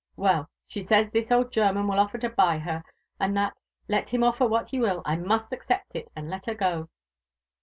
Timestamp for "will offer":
1.87-2.17